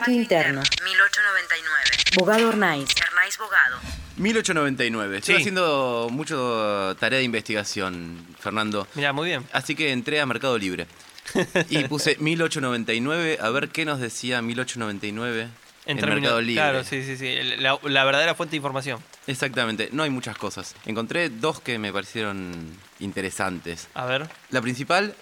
[0.00, 0.60] Patio interno.
[0.84, 1.90] 1899.
[2.16, 2.88] Bogado Ornaiz.
[2.96, 3.76] Hernais Bogado.
[4.16, 5.18] 1899.
[5.18, 5.40] Estoy Sí.
[5.42, 8.86] haciendo mucho tarea de investigación, Fernando.
[8.94, 9.46] Mira, muy bien.
[9.52, 10.86] Así que entré a Mercado Libre.
[11.70, 15.48] Y puse 1899, a ver qué nos decía 1899
[15.86, 16.54] en, términos- Mercado Libre.
[16.62, 17.34] Claro, sí, sí, sí.
[17.58, 19.00] La, la verdadera fuente de información.
[19.26, 20.74] Exactamente, no hay muchas cosas.
[20.86, 23.88] Encontré dos que me parecieron interesantes.
[23.94, 24.28] A ver.
[24.50, 25.14] La principal,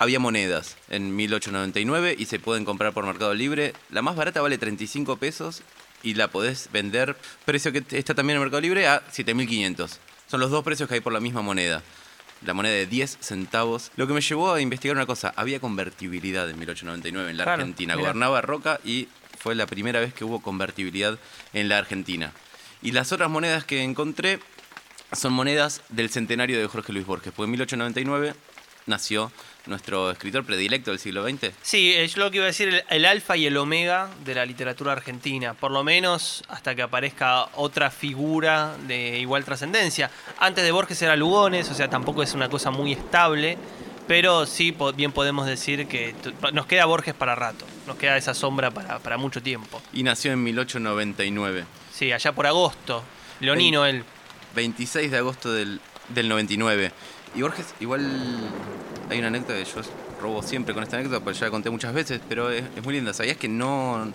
[0.00, 3.74] había monedas en 1899 y se pueden comprar por Mercado Libre.
[3.90, 5.62] La más barata vale 35 pesos
[6.02, 9.98] y la podés vender, precio que está también en Mercado Libre, a 7.500.
[10.26, 11.82] Son los dos precios que hay por la misma moneda.
[12.46, 13.92] La moneda de 10 centavos.
[13.96, 17.60] Lo que me llevó a investigar una cosa, había convertibilidad en 1899 en la Claro,
[17.60, 17.94] Argentina.
[17.94, 19.06] Gobernaba Roca y
[19.38, 21.18] fue la primera vez que hubo convertibilidad
[21.52, 22.32] en la Argentina.
[22.80, 24.40] Y las otras monedas que encontré
[25.12, 28.34] son monedas del centenario de Jorge Luis Borges, porque en 1899
[28.86, 29.30] nació
[29.66, 31.52] nuestro escritor predilecto del siglo XX.
[31.62, 34.34] Sí, eh, yo lo que iba a decir, el, el alfa y el omega de
[34.34, 40.10] la literatura argentina, por lo menos hasta que aparezca otra figura de igual trascendencia.
[40.38, 43.58] Antes de Borges era Lugones, o sea, tampoco es una cosa muy estable,
[44.08, 46.14] pero sí bien podemos decir que
[46.52, 49.80] nos queda Borges para rato, nos queda esa sombra para, para mucho tiempo.
[49.92, 51.64] Y nació en 1899.
[51.92, 53.04] Sí, allá por agosto,
[53.40, 54.04] Leonino él.
[54.54, 56.92] 26 de agosto del, del 99.
[57.34, 58.00] Y Borges, igual
[59.08, 59.80] hay una anécdota que yo
[60.20, 62.94] robo siempre con esta anécdota, porque ya la conté muchas veces, pero es, es muy
[62.94, 63.12] linda.
[63.14, 64.12] ¿Sabías que no,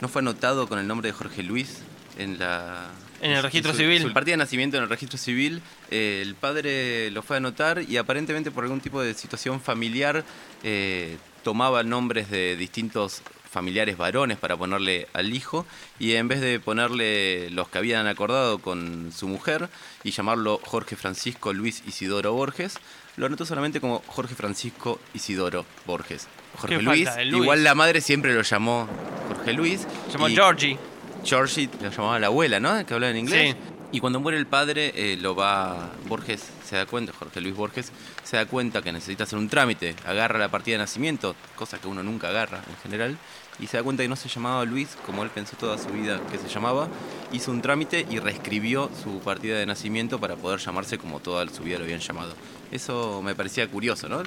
[0.00, 1.78] no fue anotado con el nombre de Jorge Luis
[2.18, 2.88] en la...
[3.22, 4.00] En el registro su- civil.
[4.02, 7.82] Su partida de nacimiento en el registro civil, eh, el padre lo fue a anotar
[7.82, 10.24] y aparentemente por algún tipo de situación familiar
[10.62, 13.20] eh, tomaba nombres de distintos
[13.50, 15.66] familiares varones para ponerle al hijo
[15.98, 19.68] y en vez de ponerle los que habían acordado con su mujer
[20.04, 22.78] y llamarlo Jorge Francisco Luis Isidoro Borges,
[23.16, 26.28] lo anotó solamente como Jorge Francisco Isidoro Borges.
[26.56, 28.88] Jorge ¿Qué Luis, igual la madre siempre lo llamó
[29.28, 29.86] Jorge Luis.
[30.12, 30.78] Llamó Georgie.
[31.24, 32.84] Georgie lo llamaba la abuela, ¿no?
[32.86, 33.52] Que hablaba en inglés.
[33.52, 33.69] Sí.
[33.92, 35.90] Y cuando muere el padre, eh, lo va.
[36.06, 37.90] Borges se da cuenta, Jorge Luis Borges,
[38.22, 39.96] se da cuenta que necesita hacer un trámite.
[40.06, 43.18] Agarra la partida de nacimiento, cosa que uno nunca agarra en general.
[43.60, 46.18] Y se da cuenta que no se llamaba Luis, como él pensó toda su vida
[46.30, 46.88] que se llamaba.
[47.32, 51.62] Hizo un trámite y reescribió su partida de nacimiento para poder llamarse como toda su
[51.62, 52.34] vida lo habían llamado.
[52.72, 54.22] Eso me parecía curioso, ¿no?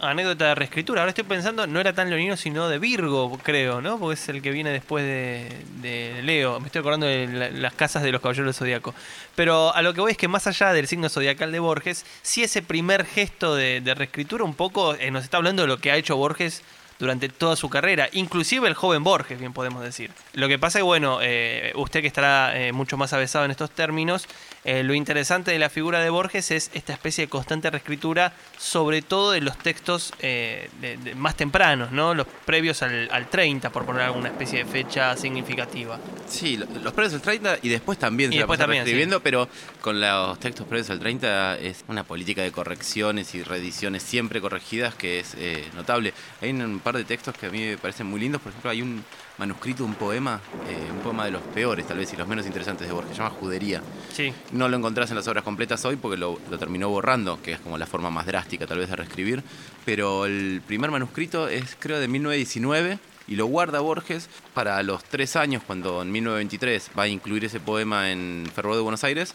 [0.00, 1.00] Anécdota de reescritura.
[1.02, 3.98] Ahora estoy pensando, no era tan leonino, sino de Virgo, creo, ¿no?
[3.98, 6.60] Porque es el que viene después de, Leo.
[6.60, 8.94] Me estoy acordando de la- las casas de los caballeros del zodiaco.
[9.34, 12.42] Pero a lo que voy es que más allá del signo zodiacal de Borges, sí
[12.44, 15.90] ese primer gesto de, de reescritura un poco eh, nos está hablando de lo que
[15.90, 16.62] ha hecho Borges
[17.00, 20.10] durante toda su carrera, inclusive el joven Borges, bien podemos decir.
[20.34, 23.70] Lo que pasa es bueno, eh, usted que estará eh, mucho más avesado en estos
[23.70, 24.28] términos,
[24.64, 29.00] eh, lo interesante de la figura de Borges es esta especie de constante reescritura, sobre
[29.02, 32.14] todo de los textos eh, de- de- más tempranos, ¿no?
[32.14, 35.98] Los previos al, al 30, por poner alguna especie de fecha significativa.
[36.28, 38.84] Sí, lo- los previos al 30 y después también Y se la después pasa también,
[38.84, 39.48] reescribiendo, pero
[39.80, 44.94] con los textos previos al 30 es una política de correcciones y reediciones siempre corregidas
[44.94, 46.12] que es eh, notable.
[46.42, 48.82] Hay un par de textos que a mí me parecen muy lindos, por ejemplo, hay
[48.82, 49.02] un
[49.40, 52.86] manuscrito, un poema, eh, un poema de los peores tal vez y los menos interesantes
[52.86, 53.82] de Borges, se llama Judería.
[54.12, 54.32] Sí.
[54.52, 57.60] No lo encontrás en las obras completas hoy porque lo, lo terminó borrando, que es
[57.60, 59.42] como la forma más drástica tal vez de reescribir.
[59.86, 62.98] Pero el primer manuscrito es creo de 1919
[63.28, 67.60] y lo guarda Borges para los tres años, cuando en 1923 va a incluir ese
[67.60, 69.34] poema en Ferro de Buenos Aires,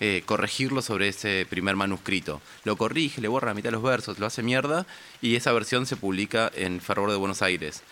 [0.00, 2.42] eh, corregirlo sobre ese primer manuscrito.
[2.64, 4.84] Lo corrige, le borra la mitad de los versos, lo hace mierda
[5.22, 7.82] y esa versión se publica en Fervor de Buenos Aires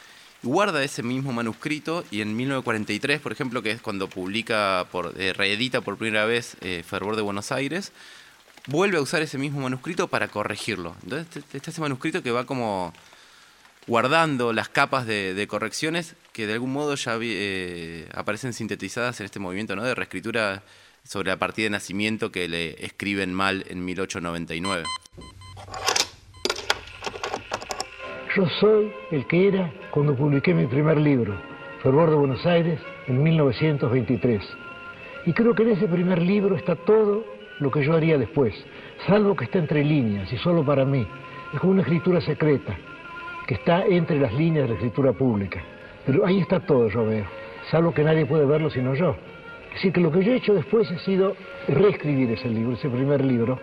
[0.44, 5.32] guarda ese mismo manuscrito y en 1943, por ejemplo, que es cuando publica, por, eh,
[5.32, 7.92] reedita por primera vez eh, Fervor de Buenos Aires,
[8.66, 10.94] vuelve a usar ese mismo manuscrito para corregirlo.
[11.02, 12.92] Entonces este- está ese manuscrito que va como
[13.86, 19.26] guardando las capas de, de correcciones que de algún modo ya eh, aparecen sintetizadas en
[19.26, 19.82] este movimiento ¿no?
[19.82, 20.62] de reescritura
[21.06, 24.84] sobre la partida de nacimiento que le escriben mal en 1899.
[28.34, 31.36] Yo soy el que era cuando publiqué mi primer libro,
[31.84, 34.42] Fervor de Buenos Aires, en 1923.
[35.26, 37.24] Y creo que en ese primer libro está todo
[37.60, 38.52] lo que yo haría después,
[39.06, 41.06] salvo que está entre líneas y solo para mí.
[41.52, 42.76] Es como una escritura secreta,
[43.46, 45.62] que está entre las líneas de la escritura pública.
[46.04, 47.26] Pero ahí está todo, yo veo,
[47.70, 49.14] salvo que nadie puede verlo sino yo.
[49.74, 51.36] Decir, que lo que yo he hecho después ha sido
[51.68, 53.60] reescribir ese libro, ese primer libro,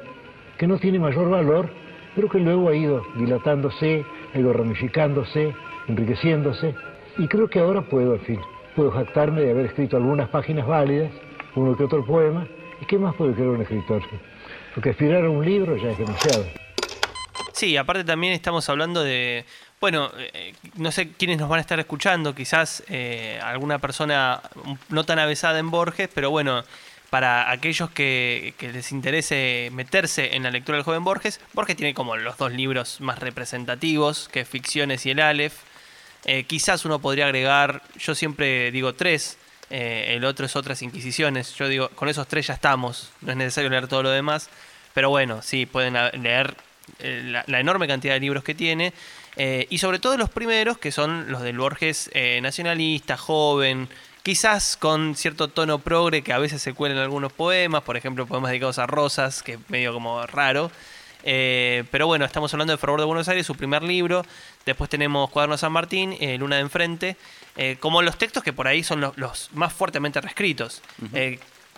[0.58, 1.70] que no tiene mayor valor,
[2.16, 5.54] pero que luego ha ido dilatándose, ha ido ramificándose,
[5.88, 6.76] enriqueciéndose,
[7.18, 8.40] y creo que ahora puedo, al fin,
[8.76, 11.12] puedo jactarme de haber escrito algunas páginas válidas,
[11.56, 12.48] uno que otro poema,
[12.82, 14.02] y qué más puede querer un escritor.
[14.74, 16.46] Porque aspirar a un libro ya es demasiado.
[17.54, 19.46] Sí, aparte también estamos hablando de,
[19.80, 24.42] bueno, eh, no sé quiénes nos van a estar escuchando, quizás eh, alguna persona
[24.90, 26.64] no tan avesada en Borges, pero bueno,
[27.12, 32.16] para aquellos que, les interese meterse en la lectura del joven Borges, Borges tiene como
[32.16, 35.56] los dos libros más representativos, que es Ficciones y el Aleph.
[36.24, 39.38] Eh, quizás uno podría agregar, yo siempre digo tres,
[39.70, 41.54] eh, el otro es otras Inquisiciones.
[41.56, 44.50] Yo digo, con esos tres ya estamos, no es necesario leer todo lo demás.
[44.94, 46.56] Pero bueno, sí, pueden leer
[47.00, 48.94] eh, la, enorme cantidad de libros que tiene.
[49.36, 52.10] y sobre todo los primeros, que son los del Borges
[52.42, 53.90] nacionalista, joven,
[54.24, 58.26] quizás con cierto tono progre que a veces se cuela en algunos poemas, por ejemplo,
[58.28, 60.72] poemas dedicados a rosas, que es medio como raro.
[61.24, 64.26] Eh, pero bueno, estamos hablando de Fervor de Buenos Aires, su primer libro.
[64.66, 67.16] Después tenemos Cuaderno San Martín, eh, Luna de Enfrente.
[67.58, 70.82] eh, como los textos que por ahí son los, los más fuertemente reescritos.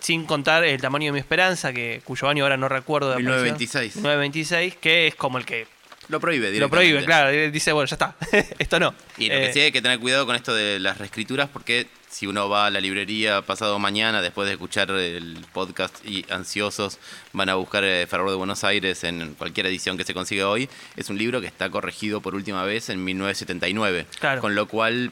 [0.00, 3.08] Sin contar El tamaño de mi esperanza, que cuyo año ahora no recuerdo.
[3.08, 3.36] de aparición.
[3.56, 3.96] 1926.
[3.96, 5.66] 1926, que es como el que
[6.08, 7.30] Lo prohíbe lo prohíbe, claro.
[7.50, 8.14] Dice, bueno, ya está.
[8.58, 8.94] Esto no.
[9.16, 12.28] Y lo que sí hay que tener cuidado con esto de las reescrituras porque si
[12.28, 17.00] uno va a la librería pasado mañana después de escuchar el podcast y ansiosos
[17.32, 20.68] van a buscar eh, Fervor de Buenos Aires en cualquier edición que se consiga hoy,
[20.94, 24.06] es un libro que está corregido por última vez en 1979.
[24.20, 24.40] Claro.
[24.40, 25.10] Con lo cual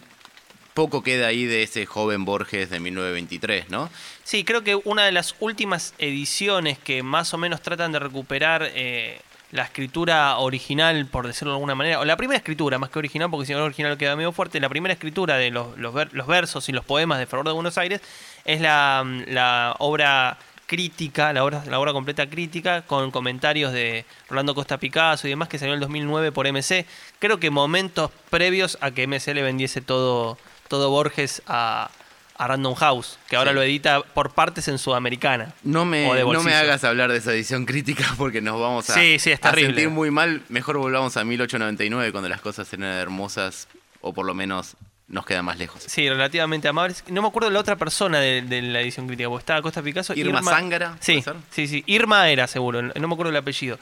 [0.74, 3.90] poco queda ahí de ese joven Borges de 1923, ¿no?
[4.22, 8.70] Sí, creo que una de las últimas ediciones que más o menos tratan de recuperar
[8.74, 9.20] eh,
[9.52, 13.30] la escritura original, por decirlo de alguna manera, o la primera escritura, más que original,
[13.30, 16.26] porque si no original queda medio fuerte, la primera escritura de los, los, ver- los
[16.26, 18.00] versos y los poemas de Fervor de Buenos Aires
[18.44, 24.54] es la, la obra crítica, la obra, la obra completa crítica, con comentarios de Rolando
[24.54, 26.86] Costa Picasso y demás, que salió en el 2009 por MC.
[27.18, 30.38] Creo que momentos previos a que MC le vendiese todo,
[30.68, 31.90] todo Borges a,
[32.36, 33.54] a Random House, que ahora Sí.
[33.56, 35.54] lo edita por partes en Sudamericana.
[35.62, 39.18] No me, no me hagas hablar de esa edición crítica porque nos vamos a, Sí,
[39.18, 40.42] sí, es a sentir muy mal.
[40.48, 43.68] Mejor volvamos a 1899 cuando las cosas eran hermosas
[44.00, 44.76] o por lo menos
[45.08, 45.82] nos quedan más lejos.
[45.86, 47.04] Sí, relativamente amables.
[47.08, 49.82] No me acuerdo de la otra persona de, de la edición crítica, porque estaba Costa
[49.82, 50.14] Picasso.
[50.14, 51.84] Irma Zángara, Sí, sí, sí.
[51.86, 53.78] Irma era seguro, no me acuerdo el apellido.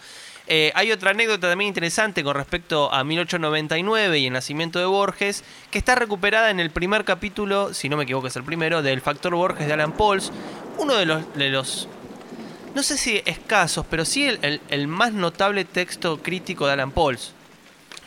[0.52, 5.44] Eh, hay otra anécdota también interesante con respecto a 1899 y el nacimiento de Borges,
[5.70, 9.00] que está recuperada en el primer capítulo, si no me equivoco es el primero, del
[9.00, 10.32] Factor Borges de Alan Pauls.
[10.78, 11.86] Uno de los, de los
[12.74, 17.32] no sé si escasos, pero sí el, el- más notable texto crítico de Alan Pauls.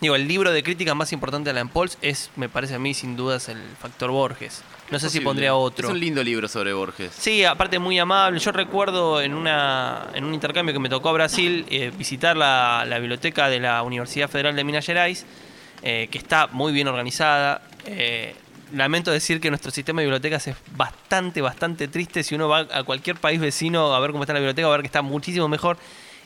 [0.04, 2.94] Digo, el libro de crítica más importante de Alan Pauls es, me parece a mí,
[2.94, 4.62] sin dudas, el Factor Borges.
[4.92, 5.88] No sé si pondría otro.
[5.88, 7.14] Es un lindo libro sobre Borges.
[7.18, 8.38] Sí, aparte muy amable.
[8.42, 12.84] Yo recuerdo en, una, en un intercambio que me tocó a Brasil eh, visitar la,
[12.86, 15.26] la biblioteca de la Universidad Federal de Minas Gerais,
[15.84, 17.62] eh, que está muy bien organizada.
[17.86, 18.36] Eh,
[18.74, 22.24] lamento decir que nuestro sistema de bibliotecas es bastante, bastante triste.
[22.24, 24.78] Si uno va a cualquier país vecino a ver cómo está la biblioteca, va a
[24.78, 25.78] ver que está muchísimo mejor.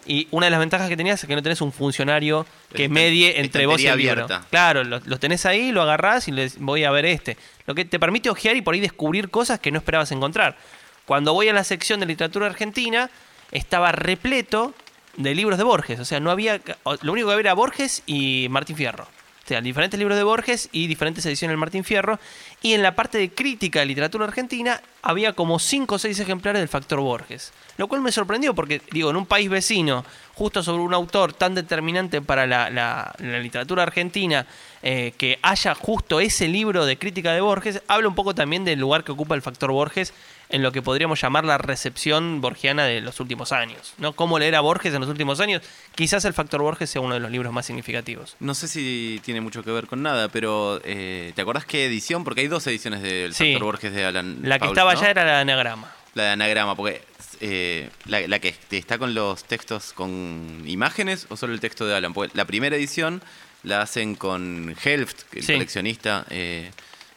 [0.07, 3.41] Y una de las ventajas que tenías es que no tenés un funcionario que medie
[3.41, 4.23] entre vos y el libro.
[4.23, 4.47] abierta.
[4.49, 7.37] Claro, lo, lo tenés ahí, lo agarrás y les voy a ver este.
[7.65, 10.57] Lo que te permite ojear y por ahí descubrir cosas que no esperabas encontrar.
[11.05, 13.09] Cuando voy a la sección de literatura argentina,
[13.51, 14.73] estaba repleto
[15.17, 15.99] de libros de Borges.
[15.99, 16.61] O sea, no había.
[17.01, 19.07] Lo único que había era Borges y Martín Fierro.
[19.47, 22.19] Sea, diferentes libros de Borges y diferentes ediciones del Martín Fierro.
[22.61, 26.59] Y en la parte de crítica de literatura argentina había como 5 o 6 ejemplares
[26.59, 27.53] del Factor Borges.
[27.77, 30.03] Lo cual me sorprendió porque, digo, en un país vecino,
[30.33, 34.45] justo sobre un autor tan determinante para la, la- la literatura argentina,
[34.89, 38.79] eh, que haya justo ese libro de crítica de Borges, habla un poco también del
[38.79, 40.13] lugar que ocupa el Factor Borges
[40.47, 43.93] en lo que podríamos llamar la recepción borgiana de los últimos años.
[43.97, 44.13] ¿no?
[44.13, 45.61] Cómo leer a Borges en los últimos años.
[45.93, 48.37] Quizás el Factor Borges sea uno de los libros más significativos.
[48.39, 52.23] No sé si tiene mucho que ver con nada, pero eh, ¿te acordás qué edición?
[52.23, 53.51] Porque hay dos ediciones del Sí.
[53.51, 54.99] Factor Borges de Alan La que estaba ¿no?
[55.01, 55.91] allá era la de anagrama.
[56.13, 57.01] La de anagrama, porque
[57.41, 61.93] eh, la, la que está con los textos con imágenes o solo el texto de
[61.93, 62.13] Alan.
[62.13, 63.21] Porque la primera edición
[63.63, 65.53] la hacen con Helft, el Sí.
[65.53, 66.71] coleccionista eh,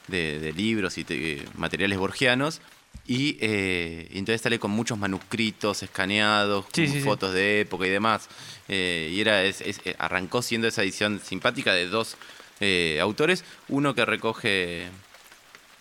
[0.09, 2.61] de, de libros y te- materiales borgianos.
[3.07, 7.87] Y, eh, y entonces sale con muchos manuscritos escaneados, Sí, con sí, fotos de época
[7.87, 8.29] y demás.
[8.69, 12.17] Eh, y era es- es- arrancó siendo esa edición simpática de dos
[12.61, 13.45] eh, autores.
[13.69, 14.87] Uno que recoge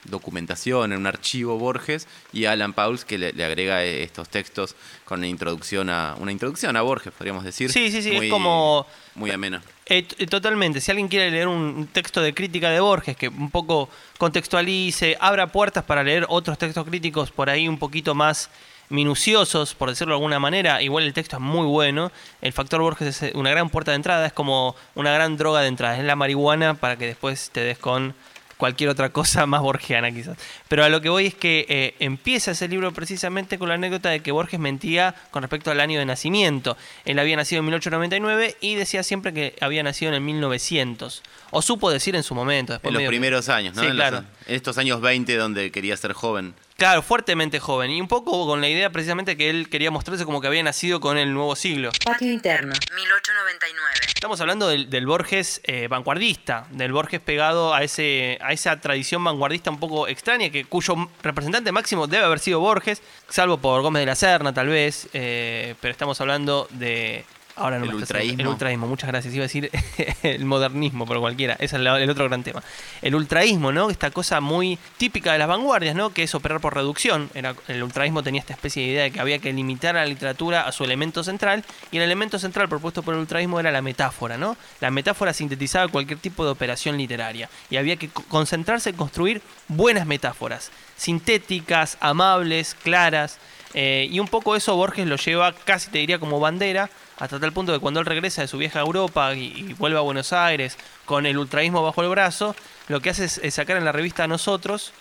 [0.05, 4.75] documentación en un archivo Borges y Alan Pauls que le, le agrega eh, estos textos
[5.05, 8.85] con una introducción a una introducción a Borges podríamos decir Sí, sí, sí, es como-
[9.15, 10.79] muy amena Eh, t- totalmente.
[10.81, 15.47] Si alguien quiere leer un texto de crítica de Borges que un poco contextualice, abra
[15.47, 18.49] puertas para leer otros textos críticos por ahí un poquito más
[18.91, 22.11] minuciosos, por decirlo de alguna manera, igual el texto es muy bueno.
[22.41, 25.67] El factor Borges es una gran puerta de entrada, es como una gran droga de
[25.67, 25.97] entrada.
[25.97, 28.15] Es la marihuana para que después te des con
[28.59, 30.37] cualquier otra cosa más borgiana quizás.
[30.67, 34.09] Pero a lo que voy es que eh, empieza ese libro precisamente con la anécdota
[34.09, 36.75] de que Borges mentía con respecto al año de nacimiento.
[37.05, 41.23] Él había nacido en 1899 y decía siempre que había nacido en el 1900.
[41.51, 42.73] O supo decir en su momento.
[42.73, 43.81] Después En los medio primeros años, ¿no?
[43.81, 44.25] Sí, en, los- claro.
[44.45, 46.53] en estos años 20 donde quería ser joven.
[46.79, 47.91] Claro, fuertemente joven.
[47.91, 51.01] Y un poco con la idea precisamente que él quería mostrarse como que había nacido
[51.01, 51.91] con el nuevo siglo.
[52.05, 52.73] Patio interno.
[52.95, 53.99] 1899.
[54.07, 59.21] Estamos hablando del, del Borges eh, vanguardista, del Borges pegado a, ese, a esa tradición
[59.21, 64.01] vanguardista un poco extraña, que, cuyo representante máximo debe haber sido Borges, salvo por Gómez
[64.01, 67.25] de la Serna tal vez, eh, pero estamos hablando de...
[67.59, 68.39] Ahora no El ultraísmo.
[68.41, 69.33] El ultraísmo, muchas gracias.
[69.33, 69.69] Iba a decir
[70.23, 71.53] el modernismo, pero cualquiera.
[71.55, 72.63] Ese es el otro gran tema.
[73.01, 73.89] El ultraísmo, ¿no?
[73.89, 76.11] Esta cosa muy típica de las vanguardias, ¿no?
[76.11, 77.29] Que es operar por reducción.
[77.33, 80.05] Era, el ultraísmo tenía esta especie de idea de que había que limitar a la
[80.07, 81.63] literatura a su elemento central.
[81.91, 84.57] Y el elemento central propuesto por el ultraísmo era la metáfora, ¿no?
[84.79, 87.49] La metáfora sintetizaba cualquier tipo de operación literaria.
[87.69, 90.71] Y había que co- concentrarse en construir buenas metáforas.
[90.97, 93.37] Sintéticas, amables, claras.
[93.73, 97.51] Eh, y un poco eso Borges lo lleva casi te diría como bandera, hasta tal
[97.53, 100.77] punto que cuando él regresa de su vieja Europa y, y vuelve a Buenos Aires
[101.05, 102.55] con el ultraísmo bajo el brazo,
[102.87, 104.93] lo que hace es, es sacar en la revista Nosotros,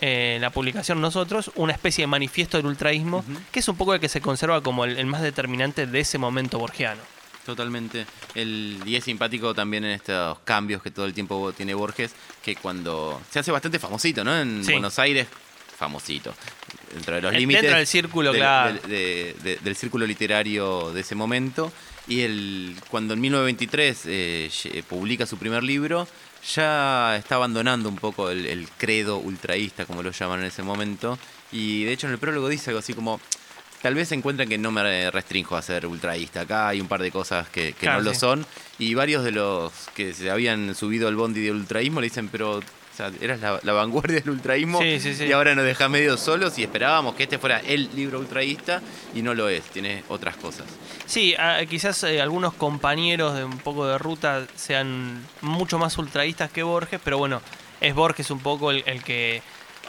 [0.00, 4.00] eh, la publicación Nosotros, una especie de manifiesto del ultraísmo, que es un poco el
[4.00, 7.00] que se conserva como el, el más determinante de ese momento borgiano.
[7.46, 8.06] Totalmente.
[8.34, 12.56] El, y es simpático también en estos cambios que todo el tiempo tiene Borges, que
[12.56, 14.36] cuando se hace bastante famosito, ¿no?
[14.36, 14.72] En Sí.
[14.72, 15.28] Buenos Aires,
[15.78, 16.34] famosito.
[16.92, 17.62] Dentro de los Eh, límites.
[17.62, 18.72] dentro del círculo, claro.
[18.74, 21.72] del- de- de- del círculo literario de ese momento.
[22.08, 26.06] Y el, cuando en 1923 eh, lle- publica su primer libro,
[26.54, 31.18] ya está abandonando un poco el, el credo ultraísta, como lo llaman en ese momento.
[31.50, 33.20] Y de hecho en el prólogo dice algo así como,
[33.82, 36.42] tal vez encuentren que no me restrinjo a ser ultraísta.
[36.42, 38.46] Acá hay un par de cosas que, que Claro, no lo son.
[38.78, 42.60] Y varios de los que se habían subido al bondi del ultraísmo le dicen, pero...
[42.96, 45.24] O sea, eras la, la vanguardia del ultraísmo Sí, sí, sí.
[45.26, 48.80] y ahora nos deja medio solos y esperábamos que este fuera el libro ultraísta
[49.14, 50.64] y no lo es, tiene otras cosas.
[51.04, 51.36] Sí,
[51.68, 56.98] quizás eh, algunos compañeros de un poco de ruta sean mucho más ultraístas que Borges,
[57.04, 57.42] pero bueno,
[57.82, 59.42] es Borges un poco el, el que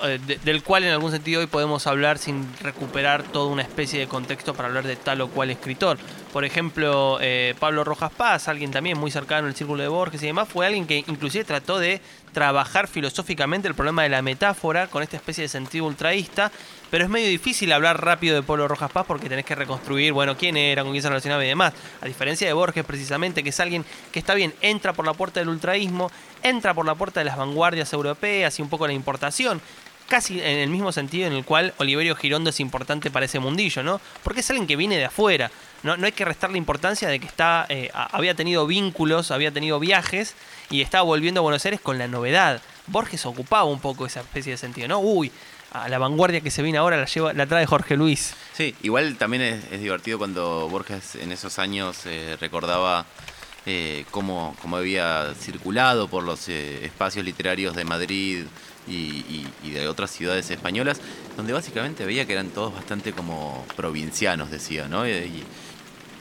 [0.03, 3.99] eh, de- del cual en algún sentido hoy podemos hablar sin recuperar toda una especie
[4.01, 5.97] de contexto para hablar de tal o cual escritor.
[6.33, 10.27] Por ejemplo, eh, Pablo Rojas Paz, alguien también muy cercano al círculo de Borges y
[10.27, 11.99] demás, fue alguien que inclusive trató de
[12.33, 16.51] trabajar filosóficamente el problema de la metáfora con esta especie de sentido ultraísta,
[16.89, 20.37] pero es medio difícil hablar rápido de Pablo Rojas Paz porque tenés que reconstruir, bueno,
[20.37, 21.73] quién era, con quién se relacionaba y demás.
[22.01, 25.39] A diferencia de Borges, precisamente, que es alguien que está bien, entra por la puerta
[25.39, 26.11] del ultraísmo,
[26.43, 29.61] entra por la puerta de las vanguardias europeas y un poco la importación,
[30.07, 33.83] casi en el mismo sentido en el cual Oliverio Girondo es importante para ese mundillo,
[33.83, 33.99] ¿no?
[34.23, 35.51] Porque es alguien que viene de afuera.
[35.83, 39.51] No, no hay que restar la importancia de que está, eh, había tenido vínculos, había
[39.51, 40.35] tenido viajes
[40.69, 42.61] y estaba volviendo a Buenos Aires con la novedad.
[42.87, 44.99] Borges ocupaba un poco esa especie de sentido, ¿no?
[44.99, 45.31] Uy,
[45.71, 48.33] a la vanguardia que se viene ahora la, lleva, la trae Jorge Luis.
[48.53, 53.05] Sí, igual también es, es divertido cuando Borges en esos años eh, recordaba
[53.69, 58.45] eh, cómo, había circulado por los eh, espacios literarios de Madrid
[58.87, 61.01] y, de otras ciudades españolas,
[61.35, 65.05] donde básicamente veía que eran todos bastante como provincianos, decía, ¿no?
[65.05, 65.43] Y, y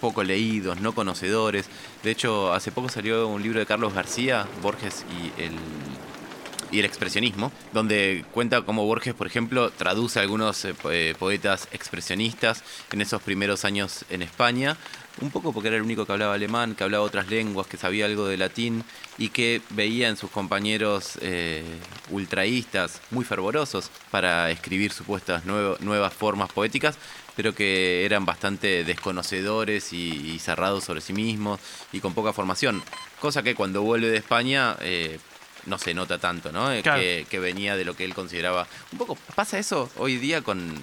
[0.00, 1.66] poco leídos, no conocedores.
[2.02, 5.52] De hecho, hace poco salió un libro de Carlos García, Borges y el
[6.70, 11.68] y el expresionismo, donde cuenta cómo Borges, por ejemplo, traduce a algunos eh, eh, poetas
[11.72, 14.76] expresionistas en esos primeros años en España,
[15.20, 18.04] un poco porque era el único que hablaba alemán, que hablaba otras lenguas, que sabía
[18.06, 18.84] algo de latín
[19.18, 21.64] y que veía en sus compañeros eh,
[22.10, 26.96] ultraístas muy fervorosos para escribir supuestas nuevo- nuevas formas poéticas,
[27.34, 31.60] pero que eran bastante desconocedores y, y cerrados sobre sí mismos
[31.92, 32.82] y con poca formación.
[33.20, 35.18] Cosa que cuando vuelve de España eh,
[35.66, 36.68] no se nota tanto, ¿no?
[36.82, 37.00] Claro.
[37.00, 38.66] Que, que venía de lo que él consideraba.
[38.92, 40.74] Un poco pasa eso hoy día con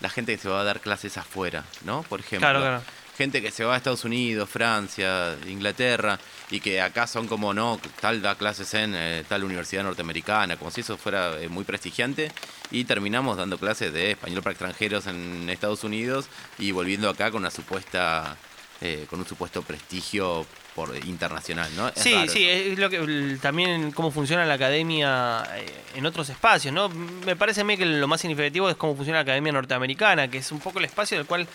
[0.00, 2.02] la gente que se va a dar clases afuera, ¿no?
[2.02, 2.40] Por ejemplo.
[2.48, 2.82] Claro, claro.
[3.16, 6.18] Gente que se va a Estados Unidos, Francia, Inglaterra,
[6.50, 10.70] y que acá son como, no, tal da clases en eh, tal universidad norteamericana, como
[10.70, 12.30] si eso fuera eh, muy prestigiante,
[12.70, 16.26] y terminamos dando clases de español para extranjeros en Estados Unidos
[16.58, 18.36] y volviendo acá con una supuesta,
[18.82, 20.44] eh, con un supuesto prestigio
[20.74, 21.88] por internacional, ¿no?
[21.88, 22.72] Es Sí, sí, eso.
[22.72, 26.90] es lo que también cómo funciona la academia eh, en otros espacios, ¿no?
[26.90, 30.36] Me parece a mí que lo más significativo es cómo funciona la academia norteamericana, que
[30.36, 31.48] es un poco el espacio del cual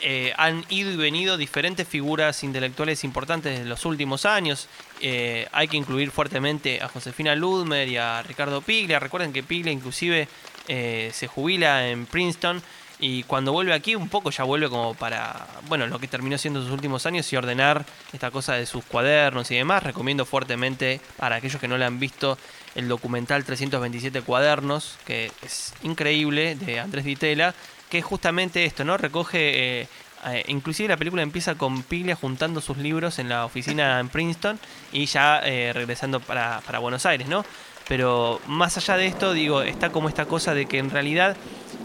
[0.00, 4.68] eh, han ido y venido diferentes figuras intelectuales importantes en los últimos años.
[5.00, 9.00] Eh, hay que incluir fuertemente a Josefina Ludmer y a Ricardo Piglia.
[9.00, 10.28] Recuerden que Piglia inclusive
[10.68, 12.62] eh, se jubila en Princeton
[13.00, 16.62] Y cuando vuelve aquí, un poco ya vuelve como para, bueno, lo que terminó siendo
[16.62, 19.82] sus últimos años y ordenar esta cosa de sus cuadernos y demás.
[19.82, 22.38] Recomiendo fuertemente para aquellos que no le han visto
[22.76, 27.56] el documental 327 cuadernos, que es increíble, de Andrés Ditela,
[27.92, 28.96] que es justamente esto, ¿no?
[28.96, 29.80] Recoge...
[29.82, 29.88] eh,
[30.24, 34.58] eh, inclusive la película empieza con Piglia juntando sus libros en la oficina en Princeton
[34.92, 37.44] y ya eh, regresando para, para Buenos Aires, ¿no?
[37.86, 41.36] Pero más allá de esto, digo, está como esta cosa de que en realidad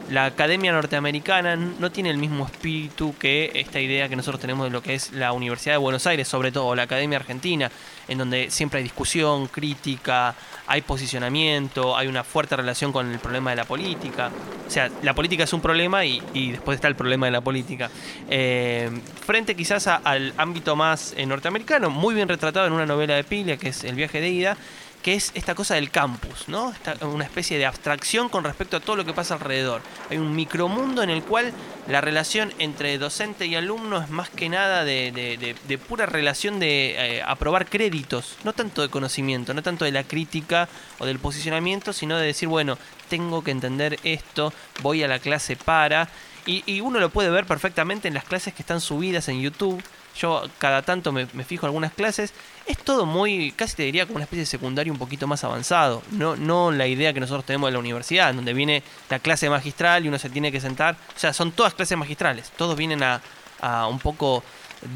[0.09, 4.71] la academia norteamericana no tiene el mismo espíritu que esta idea que nosotros tenemos de
[4.71, 7.69] lo que es la Universidad de Buenos Aires, sobre todo la Academia Argentina,
[8.07, 10.33] en donde siempre hay discusión, crítica,
[10.65, 14.31] hay posicionamiento, hay una fuerte relación con el problema de la política.
[14.65, 17.89] O sea, la política es un problema y, después está el problema de la política.
[18.29, 18.89] Eh,
[19.25, 23.57] frente quizás al ámbito más eh, norteamericano, muy bien retratado en una novela de Piglia,
[23.57, 24.57] que es El viaje de ida,
[25.03, 26.71] que es esta cosa del campus, ¿no?
[26.71, 29.81] Esta- una especie de abstracción con respecto a todo lo que pasa alrededor.
[30.09, 31.53] Hay un micromundo en el cual
[31.87, 36.59] la relación entre docente y alumno es más que nada de, de- de- pura relación
[36.59, 40.67] de eh, aprobar créditos, no tanto de conocimiento, no tanto de la crítica
[40.99, 42.77] o del posicionamiento, sino de decir, bueno,
[43.07, 44.51] tengo que entender esto,
[44.81, 46.09] voy a la clase para...
[46.45, 49.83] Y, y uno lo puede ver perfectamente en las clases que están subidas en YouTube.
[50.17, 52.33] Yo cada tanto me, me fijo en algunas clases.
[52.67, 56.03] Es todo muy, casi te diría como una especie de secundario un poquito más avanzado.
[56.11, 60.03] No, no la idea que nosotros tenemos de la universidad, donde viene la clase magistral
[60.03, 60.97] y uno se tiene que sentar.
[61.15, 62.51] O sea, son todas clases magistrales.
[62.57, 63.21] Todos vienen a,
[63.61, 64.43] a un poco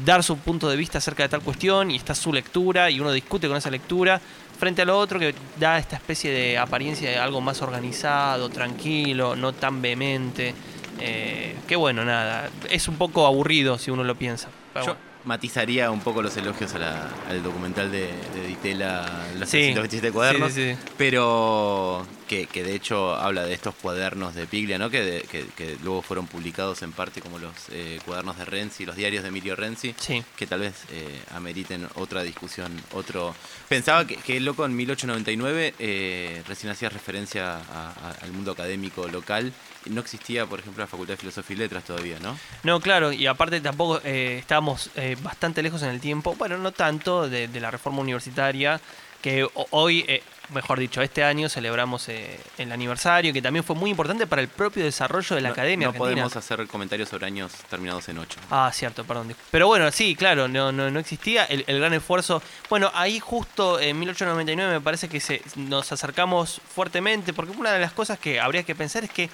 [0.04, 3.10] dar su punto de vista acerca de tal cuestión y está su lectura y uno
[3.10, 4.20] discute con esa lectura
[4.58, 9.34] frente a lo otro que da esta especie de apariencia de algo más organizado, tranquilo,
[9.34, 10.54] no tan vehemente.
[11.00, 14.48] Eh, que bueno, nada, es un poco aburrido si uno lo piensa.
[14.72, 15.11] Pero Yo bueno.
[15.24, 19.02] Matizaría un poco los elogios a la- al documental de, de Ditela,
[19.38, 20.92] Los Sí, 327 cuadernos, sí, sí, sí.
[20.98, 24.88] pero que, que de hecho habla de estos cuadernos de Piglia, ¿no?
[24.88, 28.86] que, de- que, que luego fueron publicados en parte como los eh, cuadernos de Renzi,
[28.86, 30.24] los diarios de Emilio Renzi, Sí.
[30.36, 33.34] que tal vez eh, ameriten otra discusión, otro...
[33.68, 38.52] Pensaba que, que el loco en 1899 eh, recién hacía referencia a- a- al mundo
[38.52, 39.52] académico local,
[39.90, 42.38] no existía, por ejemplo, la Facultad de Filosofía y Letras todavía, ¿no?
[42.62, 44.88] No, claro, y aparte tampoco eh, estábamos
[45.22, 48.80] bastante lejos en el tiempo, bueno, no tanto de, de la reforma universitaria,
[49.20, 53.74] que ho- hoy, eh, mejor dicho, este año celebramos eh, el aniversario, que también fue
[53.76, 56.10] muy importante para el propio desarrollo de la No- academia No argentina.
[56.24, 58.38] podemos hacer comentarios sobre años terminados en 8.
[58.50, 59.34] Ah, cierto, perdón.
[59.50, 62.42] Pero bueno, sí, claro, no, no, no existía el, el gran esfuerzo.
[62.68, 67.80] Bueno, ahí justo en 1899 me parece que se, nos acercamos fuertemente, porque una de
[67.80, 69.30] las cosas que habría que pensar es que,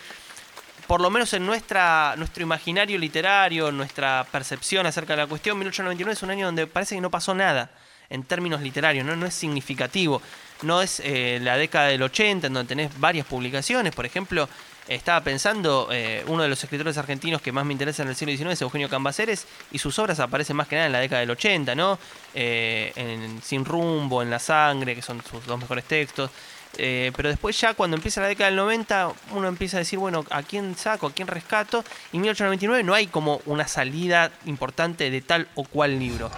[0.87, 6.13] por lo menos en nuestra, nuestro imaginario literario, nuestra percepción acerca de la cuestión, 1899
[6.13, 7.71] es un año donde parece que no pasó nada
[8.11, 10.23] en términos literarios, no, no es significativo.
[10.63, 14.49] No es eh, la década del 80, en donde tenés varias publicaciones, por ejemplo,
[14.89, 18.35] estaba pensando, eh, uno de los escritores argentinos que más me interesa en el siglo
[18.35, 21.31] XIX es Eugenio Cambaceres, y sus obras aparecen más que nada en la década del
[21.31, 21.99] 80, ¿no?
[22.35, 26.31] Eh, en Sin Rumbo, en La Sangre, que son sus dos mejores textos.
[26.77, 30.43] Pero después ya cuando empieza la década del 90, uno empieza a decir, bueno, ¿a
[30.43, 31.09] quién saco?
[31.09, 31.83] ¿A quién rescato?
[32.13, 36.31] Y en 1899 no hay como una salida importante de tal o cual libro.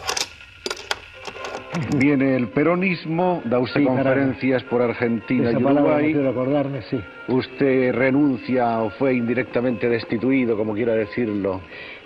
[1.97, 6.13] Viene el peronismo, da usted Sí, conferencias por Argentina Esa y no Uruguay.
[6.13, 7.01] quiero acordarme, sí.
[7.29, 11.61] Usted renuncia o fue indirectamente destituido, como quiera decirlo.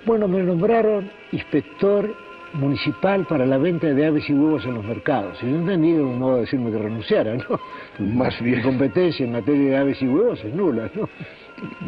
[0.04, 2.14] Bueno, me nombraron inspector
[2.52, 5.38] municipal para la venta de aves y huevos en los mercados.
[5.42, 7.58] Y yo entendí un modo de decirme que renunciara, ¿no?
[7.98, 8.58] Más bien.
[8.58, 11.08] Mi competencia en materia de aves y huevos es nula, ¿no?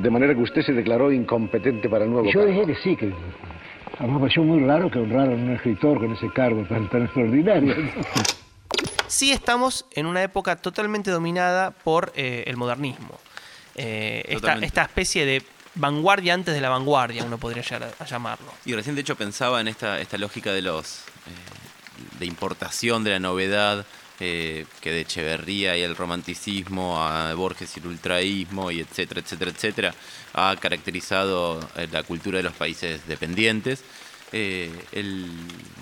[0.01, 2.47] De manera que usted se declaró incompetente para el nuevo yo cargo.
[2.53, 3.11] dije que sí, que
[3.99, 6.89] a mí me pareció muy raro que honraran a un escritor con ese cargo tan,
[6.89, 7.75] tan extraordinario.
[9.07, 13.19] sí estamos en una época totalmente dominada por eh, el modernismo.
[13.75, 15.43] Eh, esta, especie de
[15.75, 18.47] vanguardia antes de la vanguardia, uno podría llegar a, a llamarlo.
[18.65, 23.11] Y recién de hecho pensaba en esta, esta lógica de los eh, de importación de
[23.13, 23.87] la novedad,
[24.21, 29.51] eh, que de Echeverría y el romanticismo, a Borges y el ultraísmo, y etcétera, etcétera,
[29.51, 29.95] etcétera,
[30.33, 33.85] ha caracterizado eh, la cultura de los países dependientes.
[34.33, 35.31] Eh, el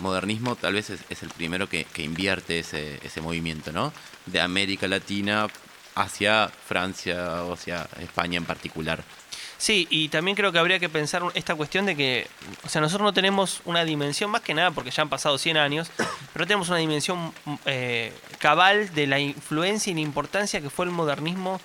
[0.00, 3.92] modernismo tal vez es, el primero que, que invierte ese, ese movimiento, ¿no?
[4.26, 5.48] De América Latina
[5.94, 9.02] hacia Francia o hacia España en particular.
[9.64, 12.26] Sí, y también creo que habría que pensar esta cuestión de que,
[12.66, 15.56] o sea, nosotros no tenemos una dimensión, más que nada porque ya han pasado 100
[15.56, 15.90] años,
[16.34, 17.32] pero tenemos una dimensión
[17.64, 21.62] eh, cabal de la influencia y la importancia que fue el modernismo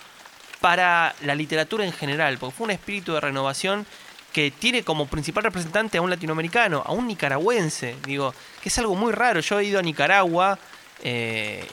[0.62, 3.86] para la literatura en general, porque fue un espíritu de renovación
[4.32, 8.34] que tiene como principal representante a un latinoamericano, a un nicaragüense, digo,
[8.64, 9.42] que es algo muy raro.
[9.42, 10.58] Yo he ido a Nicaragua,
[11.04, 11.66] eh,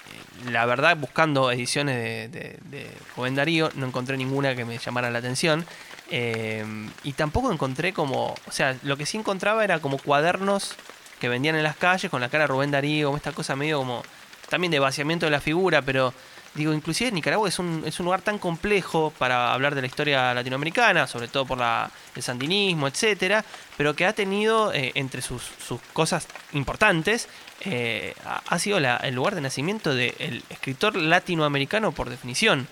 [0.50, 5.10] la verdad, buscando ediciones de, de, de Rubén Darío, no encontré ninguna que me llamara
[5.10, 5.64] la atención.
[6.10, 6.64] Eh,
[7.02, 10.76] y tampoco encontré como, o sea, lo que sí encontraba era como cuadernos
[11.20, 14.02] que vendían en las calles con la cara de Rubén Darío, esta cosa medio como
[14.48, 16.14] también de vaciamiento de la figura, pero
[16.56, 20.34] digo, inclusive Nicaragua es un, es un lugar tan complejo para hablar de la historia
[20.34, 23.44] latinoamericana, sobre todo por la, el sandinismo, etcétera,
[23.76, 27.28] pero que ha tenido eh, entre sus, sus cosas importantes,
[27.60, 32.66] eh, ha, sido la- el lugar de nacimiento del escritor latinoamericano por definición.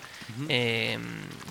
[0.49, 0.97] eh,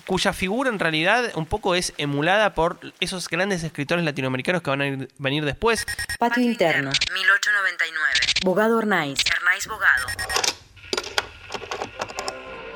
[0.05, 4.81] cuya figura en realidad un poco es emulada por esos grandes escritores latinoamericanos que van
[4.81, 5.85] a ir- venir después.
[6.19, 6.91] Patio interno.
[7.13, 8.09] 1899.
[8.43, 9.19] Bogado Hernaiz.
[9.25, 10.07] Hernaiz Bogado.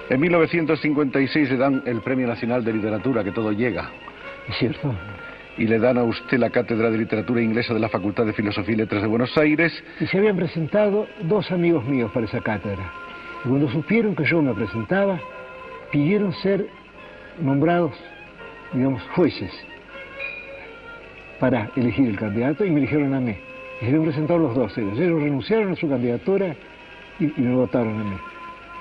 [0.09, 3.91] En 1956 le dan el Premio Nacional de Literatura, que todo llega.
[4.47, 4.91] ¿Es cierto?
[5.55, 8.73] Y le dan a usted la Cátedra de Literatura Inglesa de la Facultad de Filosofía
[8.73, 9.71] y Letras de Buenos Aires.
[9.99, 12.91] Y se habían presentado dos amigos míos para esa cátedra.
[13.45, 15.19] Y cuando supieron que yo me presentaba,
[15.91, 16.65] pidieron ser
[17.39, 17.93] nombrados,
[18.73, 19.51] digamos, jueces
[21.39, 23.35] para elegir el candidato y me eligieron a mí.
[23.79, 24.97] Y se habían presentado los dos ellos.
[24.97, 26.55] Ellos renunciaron a su candidatura
[27.19, 28.17] y, y me votaron a mí.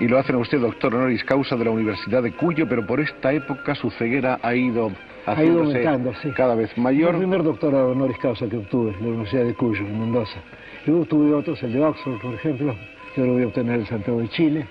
[0.00, 3.00] Y lo hacen a usted doctor honoris causa de la Universidad de Cuyo, pero por
[3.00, 4.92] esta época su ceguera ha ido
[5.26, 6.30] Ha ido haciéndose aumentando, sí.
[6.37, 7.16] cada vez El mayor.
[7.18, 10.38] primer doctorado honoris causa que obtuve en la Universidad de Cuyo, en Mendoza.
[10.87, 12.76] Luego tuve otros, el de Oxford, por ejemplo.
[13.16, 14.66] Yo lo voy a obtener en Santiago de Chile.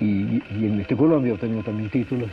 [0.00, 2.30] Y en este Colombia he obtenido también títulos.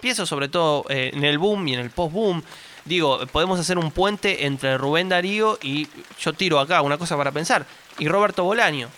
[0.00, 2.42] Pienso sobre todo eh, en el boom y en el post-boom.
[2.84, 5.88] Digo, podemos hacer un puente entre Rubén Darío y
[6.20, 7.66] yo tiro acá una cosa para pensar,
[7.98, 8.88] y Roberto Bolaño.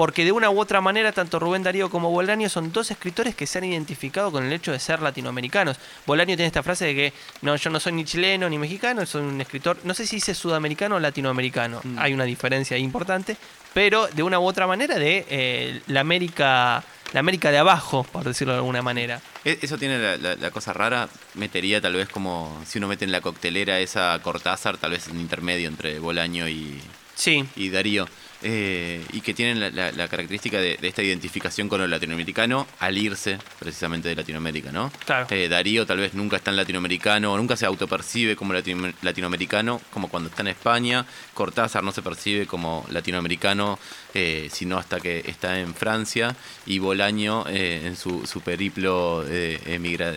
[0.00, 3.46] Porque de una u otra manera, tanto Rubén Darío como Bolaño son dos escritores que
[3.46, 5.76] se han identificado con el hecho de ser latinoamericanos.
[6.06, 9.20] Bolaño tiene esta frase de que no, yo no soy ni chileno ni mexicano, soy
[9.20, 13.36] un escritor, no sé si dice sudamericano o latinoamericano, hay una diferencia importante,
[13.74, 16.82] pero de una u otra manera de eh, la América,
[17.12, 19.20] la América de abajo, por decirlo de alguna manera.
[19.44, 21.10] E- Eso tiene la, la- la cosa rara.
[21.34, 25.20] Metería tal vez como si uno mete en la coctelera esa Cortázar, tal vez un
[25.20, 26.80] intermedio entre Bolaño y,
[27.14, 28.06] Sí, y Darío.
[28.42, 32.66] Eh, y que tienen la, la- la característica de, de esta identificación con lo latinoamericano
[32.78, 34.90] al irse precisamente de Latinoamérica, ¿no?
[35.04, 35.26] Claro.
[35.30, 39.80] Eh, Darío tal vez nunca está en latinoamericano, o nunca se autopercibe como latino- latinoamericano,
[39.90, 41.04] como cuando está en España.
[41.34, 43.78] Cortázar no se percibe como latinoamericano,
[44.14, 46.34] eh, sino hasta que está en Francia.
[46.66, 49.24] Y Bolaño, eh, en su, su periplo
[49.66, 50.14] emigra-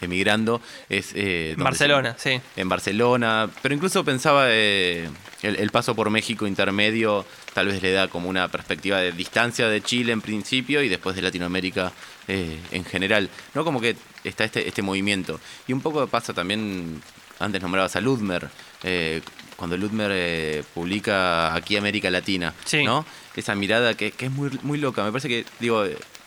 [0.00, 1.12] emigrando, es...
[1.14, 2.42] eh, Barcelona, se- sí.
[2.56, 5.08] en Barcelona, pero incluso pensaba eh,
[5.42, 7.24] el, el paso por México intermedio
[7.56, 11.16] tal vez le da como una perspectiva de distancia de Chile en principio y después
[11.16, 11.90] de Latinoamérica
[12.28, 13.64] eh, en general, ¿no?
[13.64, 15.40] Como que está este, este movimiento.
[15.66, 17.00] Y un poco pasa también,
[17.38, 18.50] antes nombrabas a Ludmer,
[18.82, 19.22] eh,
[19.56, 22.84] cuando Ludmer eh, publica aquí América Latina, Sí.
[22.84, 23.06] ¿no?
[23.34, 25.82] Esa mirada que, que es muy, muy loca, me parece que, digo,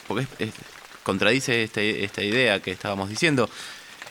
[0.08, 0.56] porque es- es-
[1.04, 3.48] contradice este- esta idea que estábamos diciendo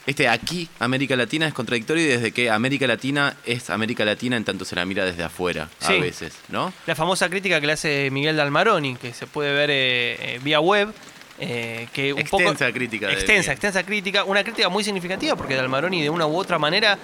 [0.08, 4.64] este aquí, América Latina, es contradictorio desde que América Latina es América Latina en tanto
[4.64, 5.92] se la mira desde afuera, Sí.
[5.92, 6.72] a veces, ¿no?
[6.86, 10.60] La famosa crítica que le hace Miguel Dalmaroni, que se puede ver eh, eh, vía
[10.60, 10.92] web.
[11.40, 14.24] eh, que un poco- Extensa crítica de Extensa, extensa crítica.
[14.24, 16.98] Una crítica muy significativa porque Dalmaroni de una u otra manera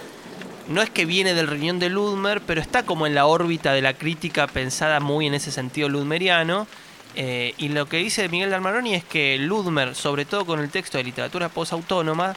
[0.66, 3.80] no es que viene del riñón de Ludmer, pero está como en la órbita de
[3.82, 6.66] la crítica pensada muy en ese sentido ludmeriano.
[7.14, 10.98] Eh, y lo que dice Miguel Dalmaroni es que Ludmer, sobre todo con el texto
[10.98, 12.34] de literatura posautónoma,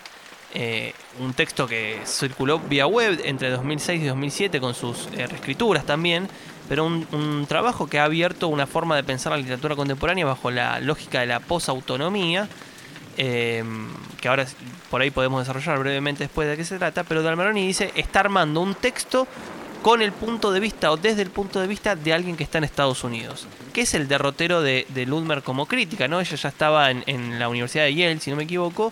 [0.60, 5.86] eh, un texto que circuló vía web entre 2006 y 2007 con sus eh, reescrituras
[5.86, 6.28] también,
[6.68, 10.50] pero un, un trabajo que ha abierto una forma de pensar la literatura contemporánea bajo
[10.50, 12.50] la lógica de la posautonomía,
[13.18, 13.64] eh,
[14.20, 14.48] que ahora
[14.90, 18.60] por ahí podemos desarrollar brevemente después de qué se trata, pero Dalmaroni dice, está armando
[18.60, 19.28] un texto
[19.84, 22.58] con el punto de vista o desde el punto de vista de alguien que está
[22.58, 26.20] en Estados Unidos, que es el derrotero de, de Ludmer como crítica, ¿no?
[26.20, 28.92] Ella ya estaba en, en la Universidad de Yale, si no me equivoco,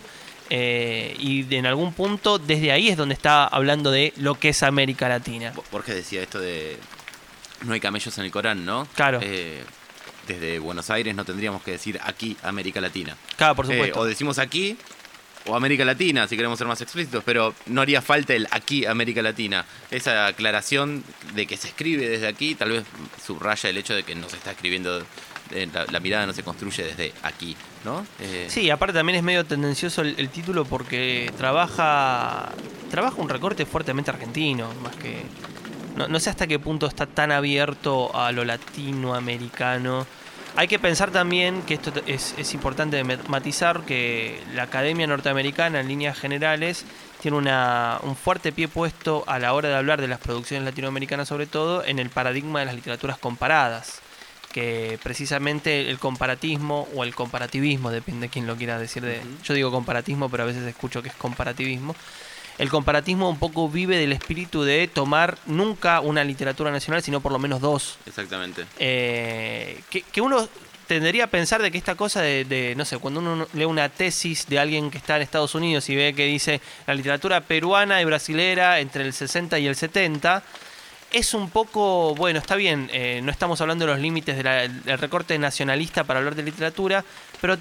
[0.50, 4.64] eh, y en algún punto desde ahí es donde está hablando de lo que es
[4.64, 5.52] América Latina.
[5.56, 6.78] Bo- Borges decía esto de
[7.64, 8.88] no hay camellos en el Corán, ¿no?
[8.96, 9.20] Claro.
[9.24, 9.64] Eh,
[10.28, 13.16] desde Buenos Aires no tendríamos que decir aquí América Latina.
[13.38, 14.00] Claro, por Eh, supuesto.
[14.00, 14.78] o decimos aquí
[15.48, 19.22] o América Latina, si queremos ser más explícitos, pero no haría falta el aquí América
[19.22, 19.64] Latina.
[19.92, 21.04] Esa aclaración
[21.36, 22.84] de que se escribe desde aquí, tal vez
[23.24, 25.06] subraya el hecho de que no se está escribiendo,
[25.52, 28.06] la, la mirada no se construye desde aquí, ¿no?
[28.20, 32.52] Eh, Sí, aparte también es medio tendencioso el, el título porque trabaja
[32.92, 35.24] trabaja un recorte fuertemente argentino, más que
[35.96, 40.06] no, no sé hasta qué punto está tan abierto a lo latinoamericano.
[40.58, 45.90] Hay que pensar también que esto es, es importante matizar que la Academia Norteamericana en
[45.90, 46.86] líneas generales
[47.22, 51.28] tiene una, un fuerte pie puesto a la hora de hablar de las producciones latinoamericanas
[51.28, 54.00] sobre todo en el paradigma de las literaturas comparadas
[54.56, 59.04] que precisamente el comparatismo o el comparativismo, depende de quién lo quiera decir.
[59.04, 61.94] De, Yo digo comparatismo, pero a veces escucho que es comparativismo.
[62.58, 67.34] El comparatismo un poco vive del espíritu de tomar nunca una literatura nacional, sino por
[67.34, 67.98] lo menos dos.
[68.06, 68.64] Exactamente.
[68.80, 70.48] Eh, que, que uno
[70.88, 73.90] tendería a pensar de que esta cosa de, de, no sé, cuando uno lee una
[73.90, 78.02] tesis de alguien que está en Estados Unidos y ve que dice la literatura peruana
[78.02, 80.44] y brasilera entre el 60 y el 70,
[81.16, 84.98] es un poco, bueno, está bien, eh, no estamos hablando de los límites de del
[85.00, 87.06] recorte nacionalista para hablar de literatura,
[87.40, 87.58] pero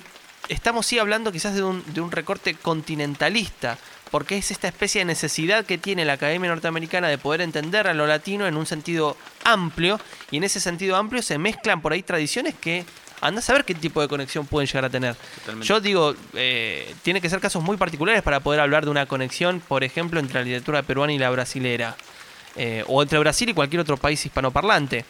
[0.48, 3.78] estamos sí hablando quizás de un, de un recorte continentalista,
[4.10, 7.94] porque es esta especie de necesidad que tiene la Academia Norteamericana de poder entender a
[7.94, 10.00] lo latino en un sentido amplio,
[10.32, 12.84] y en ese sentido amplio se mezclan por ahí tradiciones que
[13.20, 15.14] anda a saber qué tipo de conexión pueden llegar a tener.
[15.14, 15.68] Totalmente.
[15.68, 19.60] Yo digo, eh, tiene que ser casos muy particulares para poder hablar de una conexión,
[19.60, 21.96] por ejemplo, entre la literatura peruana y la brasilera,
[22.56, 25.04] eh, o entre Brasil y cualquier otro país hispanoparlante.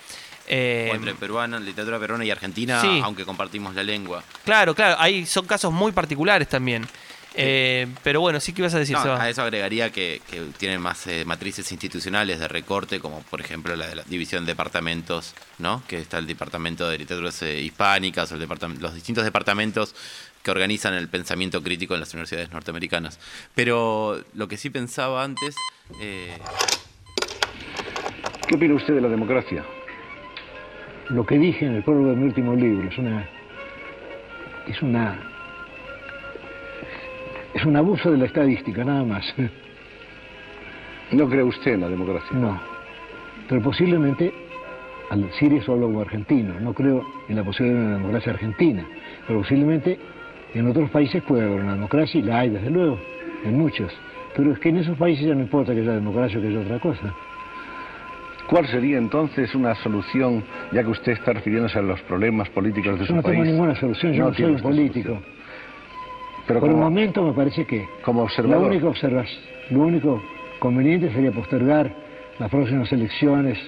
[0.47, 3.01] Eh, o entre peruana, literatura peruana y argentina, sí.
[3.03, 4.23] aunque compartimos la lengua.
[4.45, 6.87] Claro, claro, ahí son casos muy particulares también.
[7.37, 9.21] Eh, pero bueno, sí que ibas a decir, No, Seba.
[9.21, 13.75] a eso agregaría que, que tienen más eh, matrices institucionales de recorte, como por ejemplo
[13.75, 15.83] la de la división de departamentos, ¿no?
[15.89, 19.97] Que está el departamento de literaturas eh, hispánicas, o el departam- los distintos departamentos
[20.45, 23.19] que organizan el pensamiento crítico en las universidades norteamericanas.
[23.57, 25.57] Pero lo que sí pensaba antes,
[28.47, 29.65] ¿Qué opina usted de la democracia?
[31.09, 33.27] Lo que dije en el prólogo de mi último libro es una.
[34.69, 35.19] es una.
[37.55, 39.35] es un abuso de la estadística, nada más.
[41.13, 42.37] ¿No cree usted en la democracia?
[42.37, 42.61] No.
[43.49, 44.33] Pero posiblemente,
[45.09, 48.87] al decir eso hablo como argentino, no creo en la posibilidad de una democracia argentina,
[49.27, 49.99] pero posiblemente
[50.53, 52.99] en otros países puede haber una democracia y la hay, desde luego,
[53.43, 53.91] en muchos.
[54.37, 56.61] Pero es que en esos países ya no importa que haya democracia o que haya
[56.61, 57.15] otra cosa.
[58.49, 63.01] ¿Cuál sería entonces una solución, ya que usted está refiriéndose a los problemas políticos de
[63.01, 63.35] Yo su no país?
[63.35, 65.09] tengo ninguna solución, yo no, soy tiene un político.
[65.09, 65.35] solución.
[66.47, 69.29] Pero Por el como, momento me parece que como lo único, observas,
[69.71, 70.23] lo único
[70.59, 71.91] conveniente sería postergar
[72.39, 73.59] las próximas elecciones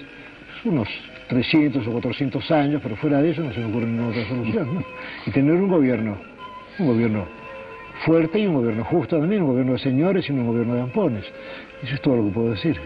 [0.63, 0.87] unos
[1.29, 4.75] 300 o 400 años, pero fuera de eso no se me ocurre ninguna otra solución.
[4.75, 4.83] ¿no?
[5.25, 6.17] Y tener un gobierno,
[6.79, 7.25] un gobierno
[8.05, 11.25] fuerte y un gobierno justo también, un gobierno de señores y un gobierno de ampones.
[11.83, 12.79] Eso es todo lo que puedo decir.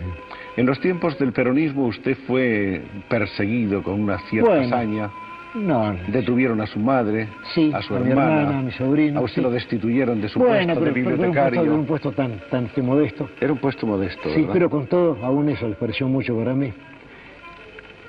[0.58, 4.66] En los tiempos del peronismo usted fue perseguido con una cierta Bueno.
[4.76, 5.10] hazaña.
[5.54, 9.36] No, Detuvieron a su madre, Sí, a su mi hermana, a mi sobrino, A usted
[9.36, 9.42] sí.
[9.42, 11.62] lo destituyeron de su bueno, puesto pero, de pero era un puesto, bibliotecario.
[11.64, 13.30] era un puesto tan, tan modesto.
[13.42, 14.54] Era un puesto modesto, Sí, ¿verdad?
[14.54, 16.72] pero con todo, aún eso les pareció mucho para mí.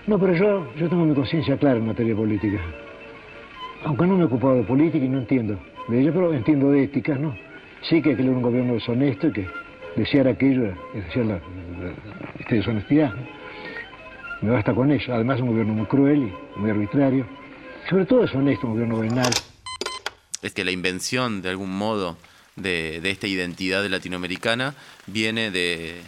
[0.06, 2.58] No, pero yo, yo tengo mi conciencia clara en materia política.
[3.86, 6.84] Aunque no me he ocupado de política y no entiendo de ello, pero entiendo de
[6.84, 7.34] ética, ¿no?
[7.82, 9.46] Sí que que leer un gobierno deshonesto y que
[9.96, 13.12] desear aquello es desear la, la- esta deshonestidad.
[14.40, 15.12] Me basta con eso.
[15.14, 17.26] Además, un gobierno muy cruel y muy arbitrario.
[17.88, 19.30] Sobre todo deshonesto, un gobierno venal.
[20.42, 22.16] es que la invención de algún modo
[22.56, 24.74] de, de esta identidad latinoamericana
[25.06, 26.00] viene de,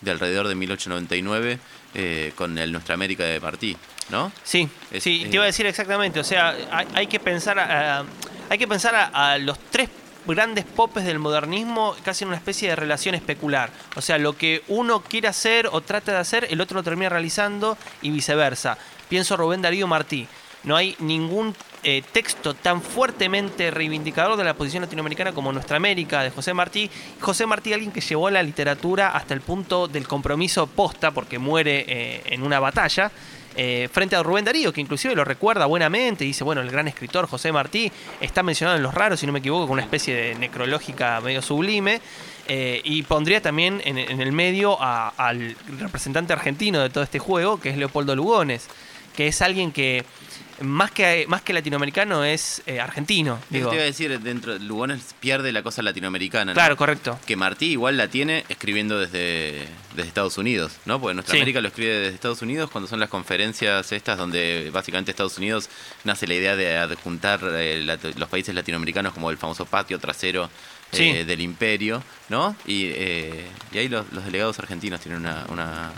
[0.00, 1.58] de alrededor de 1899
[1.94, 3.76] eh, con el Nuestra América de Martí,
[4.10, 4.32] ¿no?
[4.42, 6.18] Sí, Es- sí, eh, te iba a decir exactamente.
[6.20, 8.04] O sea, hay, hay que pensar, a,
[8.48, 9.90] hay que pensar a, a los tres
[10.26, 13.70] grandes popes del modernismo casi en una especie de relación especular.
[13.96, 17.08] O sea, lo que uno quiere hacer o trata de hacer, el otro lo termina
[17.08, 18.78] realizando y viceversa.
[19.08, 20.26] Pienso Rubén Darío Martí.
[20.64, 26.22] No hay ningún eh, texto tan fuertemente reivindicador de la posición latinoamericana como Nuestra América
[26.22, 26.88] de José Martí.
[27.20, 31.84] José Martí, alguien que llevó la literatura hasta el punto del compromiso posta, porque muere
[31.88, 33.10] eh, en una batalla,
[33.56, 37.26] eh, frente a Rubén Darío, que inclusive lo recuerda buenamente, dice, bueno, el gran escritor
[37.26, 40.34] José Martí está mencionado en Los Raros, si no me equivoco, con una especie de
[40.36, 42.00] necrológica medio sublime.
[42.48, 47.70] eh, y pondría también en, el medio al representante argentino de todo este juego, que
[47.70, 48.66] es Leopoldo Lugones,
[49.16, 50.04] que es alguien que
[50.62, 53.38] más que, más que latinoamericano es eh, argentino.
[53.50, 53.68] Digo.
[53.70, 56.54] te iba a decir, dentro Lugones pierde la cosa latinoamericana, ¿no?
[56.54, 57.18] Claro, correcto.
[57.26, 61.00] Que Martí igual la tiene escribiendo desde, desde Estados Unidos, ¿no?
[61.00, 61.38] Porque Nuestra Sí.
[61.38, 65.68] América lo escribe desde Estados Unidos cuando son las conferencias estas donde básicamente Estados Unidos
[66.04, 70.50] nace la idea de adjuntar eh, la- los países latinoamericanos como el famoso patio trasero
[70.92, 72.54] eh, del imperio, ¿no?
[72.66, 75.90] Y, eh, y ahí los, los delegados argentinos tienen una, una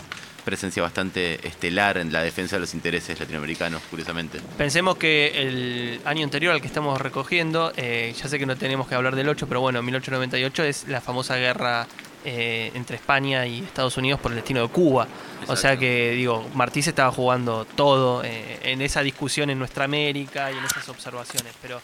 [0.45, 4.39] presencia bastante estelar en la defensa de los intereses latinoamericanos, curiosamente.
[4.57, 8.87] Pensemos que el año anterior al que estamos recogiendo, eh, ya sé que no tenemos
[8.87, 11.87] que hablar del 8, pero bueno, 1898 es la famosa guerra
[12.27, 15.07] eh, entre España y Estados Unidos por el destino de Cuba.
[15.47, 19.85] O sea que, digo, Martí se estaba jugando todo eh, en esa discusión en nuestra
[19.85, 21.53] América y en esas observaciones.
[21.61, 21.79] Pero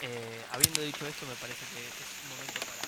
[0.00, 2.80] eh, habiendo dicho esto, me parece que es un momento para...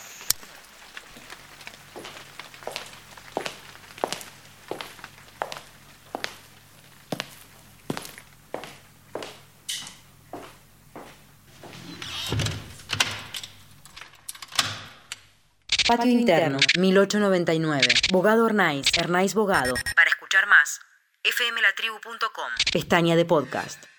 [15.97, 17.87] Patio Interno, 1899.
[18.11, 19.75] Bogado Hernais, Hernais Bogado.
[19.95, 20.81] Para escuchar más,
[21.23, 22.51] fmlatribu.com.
[22.73, 23.92] Pestaña de podcast.